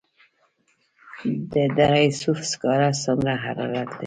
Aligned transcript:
د 1.51 1.53
دره 1.77 2.01
صوف 2.21 2.39
سکاره 2.51 2.89
څومره 3.03 3.33
حرارت 3.43 3.89
لري؟ 3.91 3.97